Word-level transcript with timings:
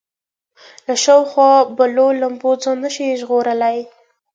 له 0.85 0.93
شاوخوا 1.03 1.51
بلو 1.77 2.07
لمبو 2.21 2.51
ځان 2.63 2.77
نه 2.83 2.89
شي 2.95 3.07
ژغورلی. 3.21 3.77